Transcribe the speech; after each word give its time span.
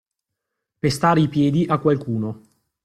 Pestare 0.79 1.19
i 1.21 1.27
piedi 1.27 1.65
a 1.69 1.77
qualcuno. 1.77 2.41